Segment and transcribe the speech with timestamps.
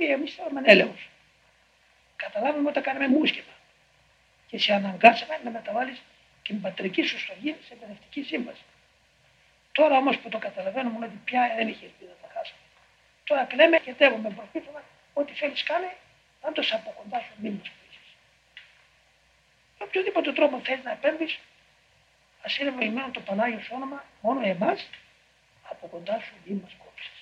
[0.00, 0.96] κύριε, εμείς θέλουμε έλεγχο.
[2.16, 3.54] Καταλάβαμε όταν κάναμε μουσκεμα
[4.46, 6.02] και σε αναγκάσαμε να μεταβάλεις
[6.42, 8.64] την πατρική σου στοργή σε παιδευτική σύμβαση.
[9.72, 12.60] Τώρα όμως που το καταλαβαίνουμε ότι πια δεν είχε ελπίδα να χάσουμε.
[13.24, 14.82] Τώρα κλαίμε και τεύουμε προφήτημα
[15.12, 15.90] ό,τι θέλεις κάνει,
[16.40, 17.70] πάντω από κοντά σου μην μα
[19.78, 21.38] Με οποιοδήποτε τρόπο θέλει να επέμβεις,
[22.42, 24.88] ας είναι βοημένο το Πανάγιο όνομα, μόνο εμάς
[25.70, 27.19] από κοντά σου μην μα κόψει.